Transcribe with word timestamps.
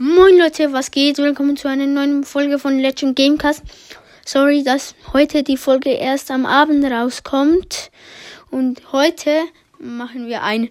Moin 0.00 0.38
Leute, 0.38 0.72
was 0.72 0.92
geht? 0.92 1.18
Willkommen 1.18 1.56
zu 1.56 1.66
einer 1.66 1.84
neuen 1.84 2.22
Folge 2.22 2.60
von 2.60 2.78
Legend 2.78 3.16
Gamecast. 3.16 3.64
Sorry, 4.24 4.62
dass 4.62 4.94
heute 5.12 5.42
die 5.42 5.56
Folge 5.56 5.90
erst 5.90 6.30
am 6.30 6.46
Abend 6.46 6.84
rauskommt. 6.84 7.90
Und 8.52 8.92
heute 8.92 9.42
machen 9.80 10.28
wir 10.28 10.44
ein 10.44 10.70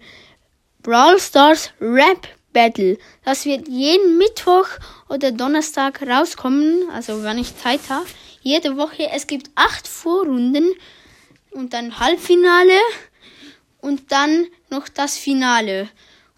Brawl 0.82 1.20
Stars 1.20 1.72
Rap 1.82 2.26
Battle. 2.54 2.98
Das 3.26 3.44
wird 3.44 3.68
jeden 3.68 4.18
Mittwoch 4.18 4.70
oder 5.10 5.34
Donnerstag 5.34 6.08
rauskommen, 6.08 6.90
also 6.94 7.22
wenn 7.22 7.38
ich 7.38 7.58
Zeit 7.58 7.82
habe. 7.90 8.06
Jede 8.44 8.78
Woche. 8.78 9.10
Es 9.14 9.28
gibt 9.28 9.52
acht 9.56 9.90
Vorrunden 9.90 10.74
und 11.52 11.74
dann 11.74 12.00
Halbfinale 12.00 12.80
und 13.82 14.10
dann 14.10 14.48
noch 14.70 14.88
das 14.88 15.18
Finale. 15.18 15.90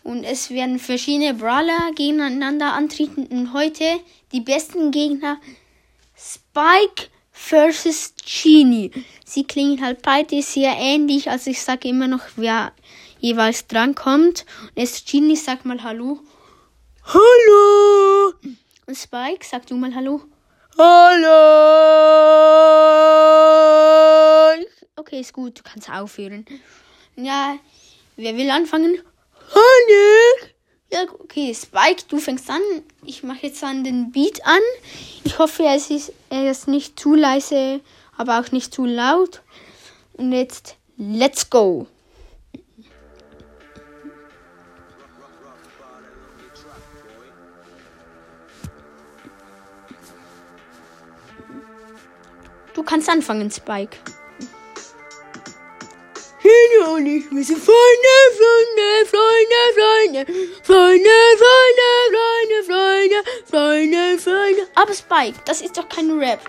Und 0.03 0.23
es 0.23 0.49
werden 0.49 0.79
verschiedene 0.79 1.33
Brawler 1.33 1.91
gegeneinander 1.95 2.73
antreten. 2.73 3.25
Und 3.27 3.53
heute 3.53 3.99
die 4.31 4.41
besten 4.41 4.91
Gegner 4.91 5.39
Spike 6.15 7.09
versus 7.31 8.13
Genie. 8.25 8.91
Sie 9.25 9.45
klingen 9.45 9.81
halt 9.81 10.01
beide 10.01 10.41
sehr 10.41 10.75
ähnlich. 10.77 11.29
Also 11.29 11.51
ich 11.51 11.61
sage 11.61 11.87
immer 11.87 12.07
noch, 12.07 12.23
wer 12.35 12.73
jeweils 13.19 13.67
drankommt. 13.67 14.45
Und 14.61 14.81
jetzt 14.81 15.09
Genie 15.09 15.35
sagt 15.35 15.65
mal 15.65 15.83
Hallo. 15.83 16.19
Hallo! 17.05 18.33
Und 18.85 18.97
Spike, 18.97 19.45
sag 19.45 19.65
du 19.67 19.75
mal 19.75 19.93
Hallo. 19.95 20.21
Hallo! 20.77 21.35
Okay, 24.95 25.21
ist 25.21 25.33
gut, 25.33 25.59
du 25.59 25.63
kannst 25.63 25.89
aufhören. 25.89 26.45
Ja, 27.15 27.57
wer 28.15 28.37
will 28.37 28.49
anfangen? 28.49 29.01
Hallo! 29.51 30.49
Ja, 30.91 31.03
okay, 31.19 31.53
Spike, 31.53 32.03
du 32.07 32.17
fängst 32.17 32.49
an. 32.49 32.61
Ich 33.03 33.23
mache 33.23 33.47
jetzt 33.47 33.63
dann 33.63 33.83
den 33.83 34.11
Beat 34.11 34.45
an. 34.45 34.59
Ich 35.23 35.39
hoffe, 35.39 35.63
es 35.65 35.89
ist, 35.89 36.13
er 36.29 36.51
ist 36.51 36.67
nicht 36.67 36.99
zu 36.99 37.15
leise, 37.15 37.79
aber 38.17 38.39
auch 38.39 38.51
nicht 38.51 38.73
zu 38.73 38.85
laut. 38.85 39.41
Und 40.13 40.33
jetzt, 40.33 40.75
let's 40.97 41.49
go! 41.49 41.87
Du 52.73 52.83
kannst 52.83 53.09
anfangen, 53.09 53.51
Spike. 53.51 53.97
Und 56.87 57.05
ich, 57.05 57.25
sind 57.25 57.59
Freunde, 57.59 58.15
Freunde, 58.37 59.05
Freunde, 59.09 59.59
Freunde, 59.75 60.25
Freunde, 60.63 61.09
Freunde, 61.41 61.89
Freunde, 62.13 62.63
Freunde, 62.65 63.15
Freunde, 63.49 64.19
Freunde. 64.19 64.67
Aber 64.75 64.93
Spike, 64.93 65.39
das 65.45 65.61
ist 65.61 65.77
doch 65.77 65.89
kein 65.89 66.11
Rap. 66.17 66.39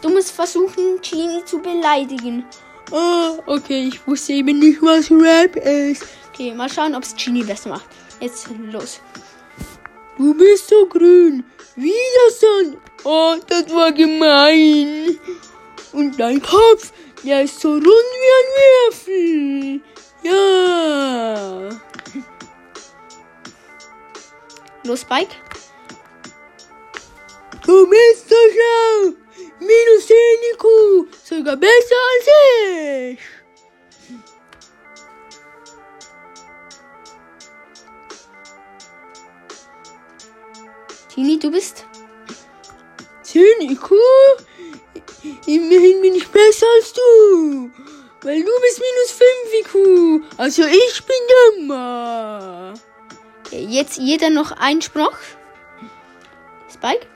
Du 0.00 0.08
musst 0.08 0.30
versuchen, 0.30 1.00
Genie 1.02 1.44
zu 1.44 1.58
beleidigen. 1.58 2.44
Ah, 2.92 3.38
okay, 3.46 3.88
ich 3.88 4.06
wusste 4.06 4.34
eben 4.34 4.58
nicht, 4.58 4.80
was 4.80 5.10
Rap 5.10 5.56
ist. 5.56 6.04
Okay, 6.32 6.54
mal 6.54 6.70
schauen, 6.70 6.94
ob 6.94 7.02
es 7.02 7.14
Genie 7.16 7.42
besser 7.42 7.70
macht. 7.70 7.86
Jetzt 8.20 8.48
los. 8.70 9.00
Du 10.16 10.34
bist 10.34 10.68
so 10.68 10.86
grün. 10.86 11.44
Wie 11.76 11.94
das 12.26 12.40
dann? 12.40 12.76
Oh, 13.04 13.34
das 13.48 13.74
war 13.74 13.90
gemein. 13.92 15.18
Und 15.92 16.20
dein 16.20 16.40
Kopf, 16.40 16.92
der 17.22 17.42
ist 17.42 17.60
so 17.60 17.72
rund 17.72 17.84
wie 17.84 18.32
ein 18.38 18.48
Würfel. 18.58 19.80
Ja. 20.22 21.68
Los, 24.84 25.00
Spike. 25.00 25.34
Du 27.66 27.88
bist 27.88 28.28
so 28.28 28.34
schlau. 28.34 29.14
Minus 29.60 30.06
10 30.06 30.16
IQ. 30.54 30.64
Sogar 31.22 31.56
besser 31.56 31.96
als 32.10 32.26
ich. 33.12 33.18
Tini, 41.14 41.38
du 41.38 41.50
bist 41.50 41.84
10 43.22 43.42
IQ? 43.60 43.92
Jetzt 53.70 53.98
jeder 53.98 54.30
noch 54.30 54.52
ein 54.52 54.80
Spruch. 54.82 55.16
Spike? 56.72 57.06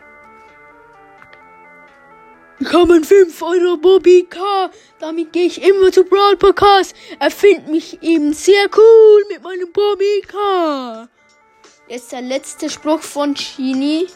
Ich 2.60 2.72
habe 2.72 2.94
einen 2.94 3.04
5 3.04 3.42
Euro 3.42 3.76
Bobby 3.76 4.26
Car. 4.30 4.70
Damit 5.00 5.32
gehe 5.32 5.46
ich 5.46 5.60
immer 5.62 5.90
zu 5.90 6.04
Brawl 6.04 6.36
Podcast. 6.36 6.94
Er 7.18 7.30
findet 7.30 7.68
mich 7.68 8.02
eben 8.02 8.32
sehr 8.32 8.66
cool 8.76 9.24
mit 9.28 9.42
meinem 9.42 9.72
Bobby 9.72 10.22
Car. 10.26 11.08
Jetzt 11.88 12.12
der 12.12 12.22
letzte 12.22 12.70
Spruch 12.70 13.00
von 13.00 13.34
Chini. 13.34 14.06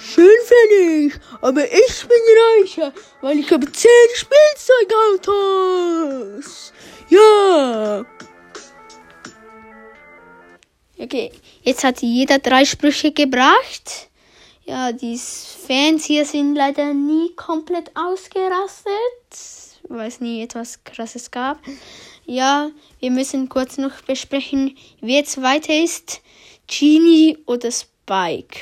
Schön 0.00 0.28
finde 0.44 1.06
ich, 1.06 1.14
aber 1.40 1.64
ich 1.64 2.06
bin 2.06 2.18
reicher, 2.58 2.92
weil 3.20 3.38
ich 3.38 3.50
habe 3.52 3.70
10 3.70 3.88
Spielzeugautos. 4.14 6.72
Okay, 11.02 11.32
jetzt 11.62 11.82
hat 11.82 12.02
jeder 12.02 12.38
drei 12.38 12.66
Sprüche 12.66 13.10
gebracht. 13.10 14.10
Ja, 14.66 14.92
die 14.92 15.18
Fans 15.18 16.04
hier 16.04 16.26
sind 16.26 16.54
leider 16.54 16.92
nie 16.92 17.34
komplett 17.36 17.90
ausgerastet, 17.96 18.92
weil 19.88 20.08
es 20.08 20.20
nie 20.20 20.42
etwas 20.42 20.84
Krasses 20.84 21.30
gab. 21.30 21.58
Ja, 22.26 22.70
wir 23.00 23.10
müssen 23.10 23.48
kurz 23.48 23.78
noch 23.78 24.02
besprechen, 24.02 24.76
wer 25.00 25.20
jetzt 25.20 25.40
weiter 25.40 25.72
ist, 25.72 26.20
Genie 26.66 27.38
oder 27.46 27.70
Spike. 27.72 28.60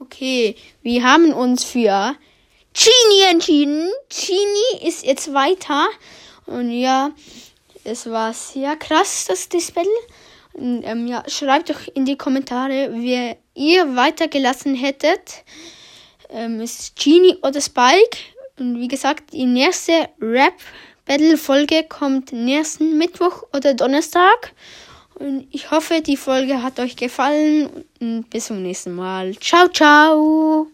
Okay, 0.00 0.56
wir 0.80 1.02
haben 1.02 1.34
uns 1.34 1.62
für 1.62 2.16
Genie 2.72 3.30
entschieden. 3.30 3.90
Genie 4.08 4.88
ist 4.88 5.04
jetzt 5.04 5.34
weiter. 5.34 5.86
Und 6.46 6.70
ja, 6.70 7.10
es 7.88 8.08
war 8.10 8.32
sehr 8.32 8.76
krass, 8.76 9.26
das. 9.26 9.48
Und, 10.52 10.82
ähm, 10.82 11.06
ja, 11.06 11.22
schreibt 11.28 11.70
doch 11.70 11.80
in 11.94 12.04
die 12.04 12.16
Kommentare, 12.16 12.90
wer 12.92 13.36
ihr 13.54 13.96
weitergelassen 13.96 14.74
hättet. 14.74 15.44
Ähm, 16.30 16.60
ist 16.60 16.96
Genie 16.96 17.36
oder 17.42 17.60
Spike. 17.60 18.18
Und 18.58 18.80
wie 18.80 18.88
gesagt, 18.88 19.32
die 19.32 19.46
nächste 19.46 20.08
Rap-Battle-Folge 20.20 21.84
kommt 21.88 22.32
nächsten 22.32 22.98
Mittwoch 22.98 23.44
oder 23.54 23.74
Donnerstag. 23.74 24.52
Und 25.14 25.48
ich 25.50 25.70
hoffe, 25.70 26.00
die 26.00 26.16
Folge 26.16 26.62
hat 26.62 26.78
euch 26.80 26.96
gefallen. 26.96 27.84
Und 28.00 28.30
bis 28.30 28.46
zum 28.46 28.62
nächsten 28.62 28.94
Mal. 28.94 29.36
Ciao, 29.38 29.68
ciao. 29.68 30.68